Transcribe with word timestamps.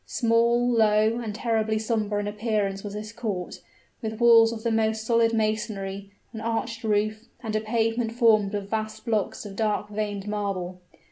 Small, 0.07 0.67
low, 0.67 1.19
and 1.19 1.35
terribly 1.35 1.77
somber 1.77 2.19
in 2.19 2.27
appearance 2.27 2.83
was 2.83 2.95
this 2.95 3.11
court 3.11 3.61
with 4.01 4.19
walls 4.19 4.51
of 4.51 4.63
the 4.63 4.71
most 4.71 5.05
solid 5.05 5.31
masonry, 5.31 6.09
an 6.33 6.41
arched 6.41 6.83
roof, 6.83 7.27
and 7.43 7.55
a 7.55 7.61
pavement 7.61 8.11
formed 8.13 8.55
of 8.55 8.67
vast 8.67 9.05
blocks 9.05 9.45
of 9.45 9.55
dark 9.55 9.89
veined 9.91 10.27
marble. 10.27 10.81